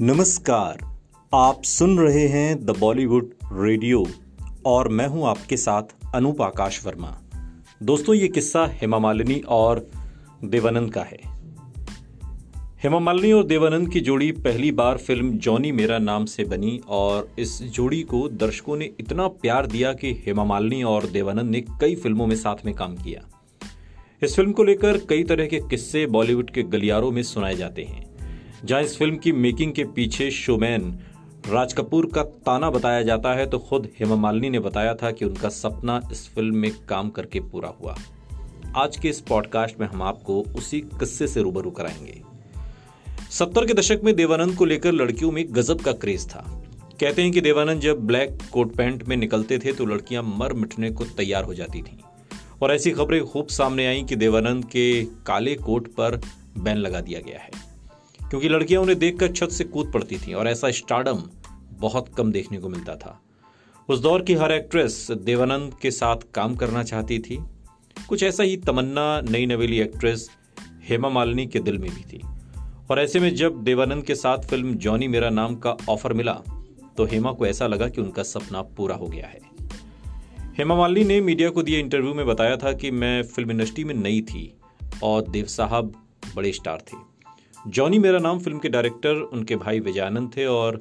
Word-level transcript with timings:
नमस्कार, 0.00 0.98
आप 1.34 1.62
सुन 1.62 1.98
रहे 1.98 2.28
हैं 2.28 2.64
द 2.64 2.70
बॉलीवुड 2.78 3.30
रेडियो 3.52 4.06
और 4.66 4.88
मैं 4.88 5.06
हूँ 5.06 5.26
आपके 5.26 5.56
साथ 5.56 5.82
अनूप 6.14 6.42
आकाश 6.42 6.86
वर्मा। 6.86 7.22
दोस्तों, 7.82 8.14
ये 8.14 8.28
किस्सा 8.28 8.66
हेमा 8.72 8.98
मालिनी 8.98 9.42
और 9.48 9.90
देवानंद 10.44 10.92
का 10.92 11.02
है। 11.02 11.18
हेमा 12.82 12.98
मालिनी 12.98 13.32
और 13.32 13.44
देवानंद 13.44 13.90
की 13.90 14.00
जोड़ी 14.00 14.32
पहली 14.32 14.72
बार 14.72 14.98
फ़िल्म 14.98 15.30
जॉनी 15.38 15.72
मेरा 15.72 15.98
नाम 15.98 16.24
से 16.24 16.44
बनी 16.44 16.80
और 16.88 17.28
इस 17.38 17.62
जोड़ी 17.62 18.02
को 18.02 18.28
दर्शकों 18.28 18.76
ने 18.76 18.90
इतना 19.00 19.28
प्यार 19.28 19.66
दिया 19.66 19.92
कि 19.92 20.12
हेमा 20.26 20.44
मालिनी 20.44 20.82
और 20.82 21.06
देवानंद 21.06 21.50
ने 21.50 21.60
कई 21.60 21.94
फ़िल्मों 21.94 22.26
में 22.26 22.36
साथ 22.36 22.66
में 22.66 22.74
काम 22.74 22.96
किया। 22.96 23.28
इस 24.22 24.36
फ़िल्म 24.36 24.52
को 24.52 24.64
लेकर 24.64 24.98
कई 24.98 25.24
तरह 25.24 25.46
के 25.46 25.60
किस्से 25.60 26.06
बॉलीवुड 26.06 26.50
के 26.50 26.62
गलियारों 26.62 27.12
में 27.12 27.22
सुनाए 27.22 27.54
जाते 27.54 27.82
हैं। 27.82 28.05
जहाँ 28.64 28.82
इस 28.82 28.98
फ़िल्म 28.98 29.16
की 29.16 29.32
मेकिंग 29.32 29.72
के 29.72 29.84
पीछे 29.84 30.30
शोमैन, 30.30 30.98
राज 31.48 31.72
कपूर 31.72 32.10
का 32.14 32.22
ताना 32.22 32.70
बताया 32.70 33.02
जाता 33.02 33.34
है 33.34 33.46
तो 33.46 33.58
खुद 33.58 33.88
हेमा 33.98 34.16
मालिनी 34.16 34.50
ने 34.50 34.58
बताया 34.58 34.94
था 34.94 35.10
कि 35.10 35.24
उनका 35.24 35.48
सपना 35.48 36.00
इस 36.12 36.28
फ़िल्म 36.28 36.56
में 36.56 36.70
काम 36.88 37.10
करके 37.10 37.40
पूरा 37.40 37.68
हुआ। 37.68 37.96
आज 38.76 38.96
के 38.96 39.08
इस 39.08 39.20
पॉडकास्ट 39.20 39.80
में 39.80 39.86
हम 39.86 40.02
आपको 40.02 40.40
उसी 40.40 40.80
किस्से 40.80 41.26
से 41.26 41.42
रूबरू 41.42 41.70
कराएँगे। 41.70 42.22
सत्तर 43.30 43.66
के 43.66 43.74
दशक 43.74 44.00
में 44.04 44.16
देवानंद 44.16 44.54
को 44.54 44.64
लेकर 44.64 44.92
लड़कियों 44.92 45.32
में 45.32 45.44
गजब 45.50 45.80
का 45.80 45.92
क्रेज 45.92 46.26
था। 46.26 46.62
कहते 47.00 47.22
हैं 47.22 47.32
कि 47.32 47.40
देवानंद 47.40 47.80
जब 47.80 48.06
ब्लैक 48.06 48.38
कोट 48.52 48.74
पैंट 48.74 49.08
में 49.08 49.16
निकलते 49.16 49.58
थे 49.58 49.72
तो 49.72 49.86
लड़कियाँ 49.86 50.22
मर 50.22 50.52
मिटने 50.52 50.90
को 50.90 51.04
तैयार 51.04 51.44
हो 51.44 51.54
जाती 51.54 51.82
थीं। 51.82 51.98
और 52.62 52.72
ऐसी 52.72 52.90
खबरें 52.90 53.24
खूब 53.24 53.46
सामने 53.46 53.86
आई 53.86 54.02
कि 54.02 54.16
देवानंद 54.16 54.64
के 54.64 55.04
काले 55.04 55.54
कोट 55.54 55.88
पर 55.88 56.20
बैन 56.58 56.76
लगा 56.76 57.00
दिया 57.00 57.20
गया 57.20 57.38
है। 57.38 57.75
क्योंकि 58.30 58.48
लड़कियाँ 58.48 58.82
उन्हें 58.82 58.98
देखकर 58.98 59.32
छत 59.32 59.48
से 59.48 59.64
कूद 59.64 59.92
पड़ती 59.92 60.18
थीं 60.18 60.34
और 60.34 60.48
ऐसा 60.48 60.70
स्टार्डम 60.70 61.22
बहुत 61.72 62.08
कम 62.18 62.32
देखने 62.32 62.58
को 62.58 62.68
मिलता 62.68 62.96
था। 62.96 63.20
उस 63.88 64.00
दौर 64.00 64.22
की 64.22 64.34
हर 64.34 64.52
एक्ट्रेस 64.52 65.06
देवानंद 65.10 65.74
के 65.82 65.90
साथ 65.90 66.16
काम 66.34 66.54
करना 66.56 66.82
चाहती 66.82 67.18
थी। 67.18 67.38
कुछ 68.08 68.22
ऐसा 68.22 68.42
ही 68.42 68.56
तमन्ना 68.56 69.20
नई 69.20 69.46
नवेली 69.46 69.80
एक्ट्रेस 69.80 70.28
हेमा 70.88 71.08
मालिनी 71.08 71.46
के 71.46 71.60
दिल 71.60 71.78
में 71.78 71.90
भी 71.90 72.02
थी। 72.02 72.22
और 72.90 73.00
ऐसे 73.00 73.20
में 73.20 73.34
जब 73.34 73.62
देवानंद 73.62 74.04
के 74.04 74.14
साथ 74.14 74.38
फ़िल्म 74.38 74.74
जॉनी 74.74 75.08
मेरा 75.08 75.30
नाम 75.30 75.56
का 75.56 75.76
ऑफ़र 75.88 76.12
मिला 76.12 76.32
तो 76.96 77.04
हेमा 77.04 77.32
को 77.32 77.46
ऐसा 77.46 77.66
लगा 77.66 77.88
कि 77.88 78.00
उनका 78.00 78.22
सपना 78.22 78.62
पूरा 78.62 78.94
हो 78.94 79.06
गया 79.06 79.26
है। 79.26 79.40
हेमा 80.58 80.74
मालिनी 80.74 81.04
ने 81.04 81.20
मीडिया 81.20 81.50
को 81.50 81.62
दिए 81.62 81.80
इंटरव्यू 81.80 82.14
में 82.14 82.26
बताया 82.26 82.56
था 82.56 82.72
कि 82.72 82.90
मैं 82.90 83.22
फ़िल्म 83.22 83.50
इंडस्ट्री 83.50 83.84
में 83.84 83.94
नई 83.94 84.20
थी 84.20 84.52
और 85.02 85.28
देव 85.28 85.44
साहब 85.44 85.92
बड़े 86.36 86.52
स्टार 86.52 86.78
थे। 86.78 86.96
जॉनी 87.68 87.98
मेरा 87.98 88.18
नाम, 88.18 88.38
फ़िल्म 88.38 88.58
के 88.58 88.68
डायरेक्टर, 88.68 89.14
उनके 89.14 89.56
भाई 89.56 89.80
विजयानंद 89.80 90.30
थे 90.36 90.46
और 90.46 90.80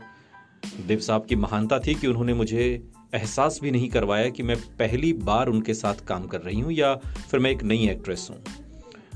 देव 0.87 0.99
साहब 0.99 1.25
की 1.25 1.35
महानता 1.35 1.79
थी 1.79 1.95
कि 1.95 2.07
उन्होंने 2.07 2.33
मुझे 2.33 2.89
एहसास 3.13 3.59
भी 3.63 3.71
नहीं 3.71 3.89
करवाया 3.89 4.29
कि 4.29 4.43
मैं 4.43 4.55
पहली 4.57 5.13
बार 5.13 5.47
उनके 5.47 5.73
साथ 5.73 6.05
काम 6.07 6.27
कर 6.27 6.41
रही 6.41 6.59
हूँ 6.59 6.71
या 6.71 6.95
फिर 7.31 7.39
मैं 7.39 7.51
एक 7.51 7.63
नई 7.63 7.87
एक्ट्रेस 7.89 8.27
हूँ। 8.31 8.43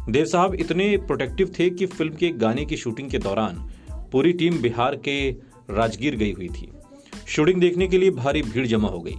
देव 0.10 0.26
साहब 0.26 0.56
इतने 0.56 0.98
प्रोटेक्टिव 0.98 1.52
थे 1.60 1.70
कि 1.70 1.86
फ़िल्म 1.86 2.14
के 2.14 2.30
गाने 2.30 2.66
की 2.66 2.78
शूटिंग 2.78 3.10
के 3.10 3.18
दौरान 3.18 3.72
पूरी 4.12 4.34
टीम 4.34 4.58
बिहार 4.62 4.96
के 4.96 5.32
राजगीर 5.70 6.16
गई 6.16 6.32
हुई 6.32 6.48
थी। 6.48 6.72
शूटिंग 7.28 7.62
देखने 7.62 7.88
के 7.88 7.98
लिए 7.98 8.12
भारी 8.12 8.42
भीड़ 8.42 8.68
जमा 8.68 8.88
हो 8.88 9.00
गई। 9.00 9.18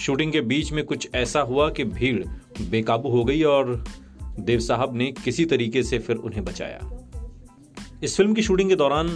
शूटिंग 0.00 0.32
के 0.32 0.40
बीच 0.40 0.72
में 0.72 0.84
कुछ 0.84 1.08
ऐसा 1.14 1.40
हुआ 1.40 1.70
कि 1.70 1.84
भीड़ 1.84 2.24
बेकाबू 2.70 3.08
हो 3.08 3.24
गई 3.24 3.42
और 3.42 3.84
देव 4.40 4.60
साहब 4.60 4.96
ने 4.96 5.12
किसी 5.12 5.44
तरीके 5.44 5.82
से 5.82 5.98
फिर 5.98 6.16
उन्हें 6.16 6.44
बचाया। 6.44 6.99
इस 8.02 8.16
फ़िल्म 8.16 8.34
की 8.34 8.42
शूटिंग 8.42 8.68
के 8.68 8.76
दौरान 8.76 9.08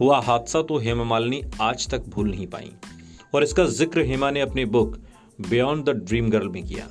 हुआ 0.00 0.20
हादसा 0.20 0.60
तो 0.62 0.78
हेमा 0.78 1.04
मालिनी 1.04 1.40
आज 1.60 1.88
तक 1.88 2.06
भूल 2.08 2.30
नहीं 2.30 2.46
पाई, 2.46 2.70
और 3.34 3.42
इसका 3.42 3.64
ज़िक्र 3.70 4.02
हेमा 4.02 4.30
ने 4.30 4.40
अपनी 4.40 4.64
book 4.66 4.96
beyond 5.40 5.84
the 5.84 5.94
dream 5.98 6.30
girl 6.30 6.48
में 6.48 6.62
किया। 6.64 6.88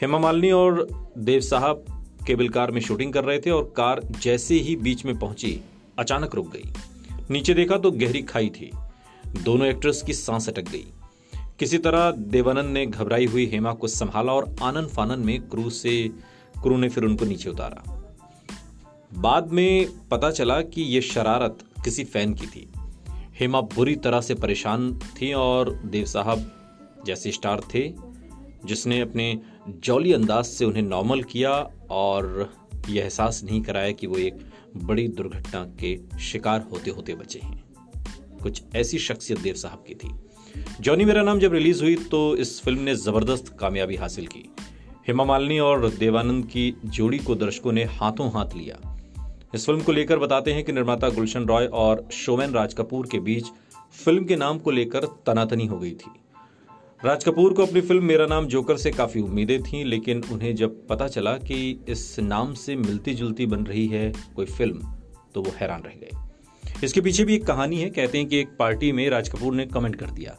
हेमा 0.00 0.18
मालिनी 0.18 0.50
और 0.50 0.86
देव 1.18 1.40
साहब 1.40 1.84
केबल 2.26 2.48
कार 2.48 2.70
में 2.70 2.80
शूटिंग 2.80 3.12
कर 3.12 3.24
रहे 3.24 3.38
थे 3.38 3.50
और 3.50 3.72
कार 3.76 4.00
जैसे 4.22 4.54
ही 4.56 4.76
बीच 4.78 5.04
में 5.04 5.18
पहुँची, 5.18 5.60
अचानक 5.98 6.34
रुक 6.34 6.50
गई। 6.52 6.72
नीचे 7.30 7.54
देखा 7.54 7.78
तो 7.78 7.90
गहरी 7.92 8.22
खाई 8.24 8.50
थी। 8.50 8.70
दोनों 9.44 9.66
एक्ट्रेस 9.68 10.02
की 10.02 10.12
सांस 10.14 10.48
अटक 10.48 10.70
गई। 10.70 10.84
किसी 11.58 11.78
तरह 11.78 12.10
देवानंद 12.10 12.72
ने 12.72 12.86
घबराई 12.86 13.26
हुई 13.26 13.46
हेमा 13.46 13.72
को 13.72 13.88
संभाला 13.88 14.32
और 14.32 14.54
आनंद 14.62 14.88
फानन 14.88 15.20
में 15.20 15.40
क्रू 15.40 15.70
से, 15.70 16.08
क्रू 16.62 16.76
ने 16.76 16.88
फिर 16.88 17.04
उनको 17.04 17.24
नीचे 17.24 17.50
उतारा। 17.50 18.00
बाद 19.14 19.50
में 19.52 19.86
पता 20.08 20.30
चला 20.30 20.60
कि 20.60 20.82
यह 20.82 21.00
शरारत 21.00 21.58
किसी 21.84 22.04
फ़ैन 22.04 22.34
की 22.34 22.46
थी। 22.46 22.72
हेमा 23.40 23.60
बुरी 23.60 23.96
तरह 23.96 24.20
से 24.20 24.34
परेशान 24.34 24.98
थी 24.98 25.32
और 25.32 25.74
देव 25.74 26.04
साहब 26.04 26.50
जैसे 27.06 27.32
स्टार 27.32 27.60
थे, 27.74 27.94
जिसने 28.64 29.00
अपने 29.00 29.40
जौली 29.68 30.12
अंदाज 30.12 30.44
से 30.44 30.64
उन्हें 30.64 30.82
नॉर्मल 30.82 31.22
किया 31.22 31.70
और 31.90 32.52
यह 32.88 33.02
एहसास 33.02 33.44
नहीं 33.44 33.62
कराया 33.62 33.90
कि 33.90 34.06
वो 34.06 34.16
एक 34.16 34.38
बड़ी 34.76 35.08
दुर्घटना 35.08 35.64
के 35.64 36.18
शिकार 36.18 36.68
होते 36.72 36.90
होते 36.90 37.14
बचे 37.14 37.38
हैं। 37.38 37.64
कुछ 38.42 38.62
ऐसी 38.76 38.98
शख्सियत 38.98 39.40
देव 39.40 39.54
साहब 39.54 39.84
की 39.88 39.94
थी। 39.94 40.10
जॉनी 40.80 41.04
मेरा 41.04 41.22
नाम 41.22 41.38
जब 41.38 41.52
रिलीज़ 41.52 41.82
हुई 41.82 41.96
तो 41.96 42.36
इस 42.36 42.62
फ़िल्म 42.62 42.80
ने 42.80 42.94
ज़बरदस्त 42.94 43.56
कामयाबी 43.58 43.96
हासिल 43.96 44.26
की। 44.26 44.48
हेमा 45.08 45.24
मालिनी 45.24 45.58
और 45.58 45.90
देवानंद 45.90 46.46
की 46.46 46.74
जोड़ी 46.84 47.18
को 47.18 47.34
दर्शकों 47.34 47.72
ने 47.72 47.84
हाथों 47.84 48.32
हाथ 48.32 48.46
लिया। 48.56 48.91
इस 49.54 49.64
फ़िल्म 49.66 49.82
को 49.82 49.92
लेकर 49.92 50.18
बताते 50.18 50.52
हैं 50.52 50.64
कि 50.64 50.72
निर्माता 50.72 51.08
गुलशन 51.08 51.46
रॉय 51.46 51.66
और 51.66 52.06
शोमैन 52.12 52.52
राज 52.52 52.74
कपूर 52.74 53.06
के 53.06 53.18
बीच 53.20 53.46
फ़िल्म 54.04 54.24
के 54.24 54.36
नाम 54.36 54.58
को 54.58 54.70
लेकर 54.70 55.06
तनातनी 55.26 55.66
हो 55.66 55.78
गई 55.78 55.90
थी। 55.90 56.10
राज 57.04 57.24
कपूर 57.24 57.52
को 57.52 57.62
अपनी 57.62 57.80
फ़िल्म 57.80 58.04
मेरा 58.04 58.26
नाम 58.26 58.46
जोकर 58.46 58.76
से 58.76 58.90
काफ़ी 58.90 59.20
उम्मीदें 59.20 59.62
थीं, 59.62 59.84
लेकिन 59.84 60.22
उन्हें 60.32 60.54
जब 60.56 60.86
पता 60.88 61.08
चला 61.08 61.36
कि 61.38 61.84
इस 61.88 62.18
नाम 62.20 62.54
से 62.54 62.76
मिलती 62.76 63.14
जुलती 63.14 63.46
बन 63.46 63.64
रही 63.64 63.86
है 63.86 64.12
कोई 64.36 64.46
फ़िल्म 64.46 64.92
तो 65.34 65.42
वो 65.42 65.52
हैरान 65.56 65.82
रह 65.82 65.94
गए। 65.94 66.84
इसके 66.84 67.00
पीछे 67.00 67.24
भी 67.24 67.34
एक 67.34 67.46
कहानी 67.46 67.80
है, 67.80 67.90
कहते 67.90 68.18
हैं 68.18 68.26
कि 68.28 68.38
एक 68.38 68.56
पार्टी 68.58 68.92
में 68.92 69.08
राज 69.10 69.28
कपूर 69.28 69.54
ने 69.54 69.66
कमेंट 69.66 69.96
कर 69.96 70.10
दिया 70.10 70.36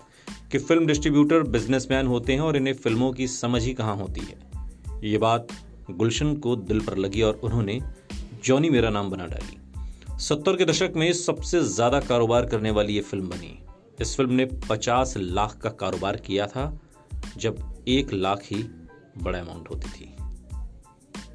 कि 0.51 0.57
फ़िल्म 0.57 0.85
डिस्ट्रीब्यूटर, 0.85 1.43
बिजनेसमैन 1.43 2.07
होते 2.07 2.33
हैं 2.33 2.41
और 2.41 2.57
इन्हें 2.57 2.73
फ़िल्मों 2.73 3.11
की 3.13 3.27
समझ 3.27 3.63
ही 3.63 3.73
कहाँ 3.73 3.95
होती 3.95 4.21
है। 4.21 5.01
ये 5.03 5.17
बात 5.17 5.47
गुलशन 5.91 6.35
को 6.35 6.55
दिल 6.55 6.79
पर 6.79 6.97
लगी 6.97 7.21
और 7.21 7.39
उन्होंने 7.43 7.79
जॉनी 8.43 8.69
मेरा 8.69 8.89
नाम 8.89 9.09
बना 9.09 9.25
डाली। 9.25 9.57
सत्तर 10.19 10.55
के 10.55 10.65
दशक 10.65 10.93
में 10.95 11.13
सबसे 11.13 11.61
ज़्यादा 11.63 11.99
कारोबार 11.99 12.45
करने 12.45 12.71
वाली 12.71 12.93
ये 12.93 13.01
फ़िल्म 13.01 13.29
बनी। 13.29 13.59
इस 14.01 14.15
फ़िल्म 14.17 14.33
ने 14.33 14.45
पचास 14.45 15.13
लाख 15.17 15.57
का 15.57 15.69
कारोबार 15.69 16.17
किया 16.17 16.47
था, 16.47 16.81
जब 17.37 17.83
एक 17.87 18.13
लाख 18.13 18.41
ही 18.43 18.63
बड़ा 19.17 19.39
अमाउंट 19.39 19.69
होती 19.69 19.89
थी। 19.89 20.15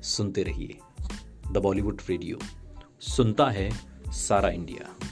सुनते 0.02 0.42
रहिए। 0.42 0.78
The 1.52 1.58
Bollywood 1.58 2.00
radio. 2.10 2.38
सुनता 3.00 3.50
है 3.50 3.70
सारा 4.12 4.48
इंडिया। 4.48 5.07